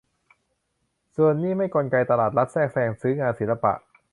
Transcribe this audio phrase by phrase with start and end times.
[1.15, 3.73] ส่วนนี่ไม่กลไกตลาด รัฐแทรกแซง ซื้องานศิลปะ